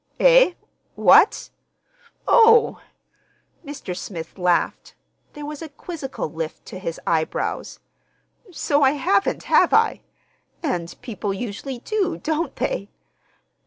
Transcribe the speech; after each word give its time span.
"Eh? 0.19 0.53
What? 0.95 1.51
Oh!" 2.27 2.81
Mr. 3.63 3.95
Smith 3.95 4.39
laughed. 4.39 4.95
There 5.33 5.45
was 5.45 5.61
a 5.61 5.69
quizzical 5.69 6.27
lift 6.27 6.65
to 6.69 6.79
his 6.79 6.99
eyebrows. 7.05 7.79
"So 8.51 8.81
I 8.81 8.93
haven't, 8.93 9.43
have 9.43 9.75
I? 9.75 10.01
And 10.63 10.99
people 11.03 11.35
usually 11.35 11.77
do, 11.77 12.17
don't 12.17 12.55
they? 12.55 12.89